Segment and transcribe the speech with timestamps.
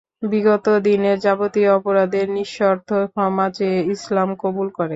[0.23, 4.89] বিগত দিনের যাবতীয় অপরাধের নিঃশর্ত ক্ষমা চেয়ে ইসলাম কবুল করে।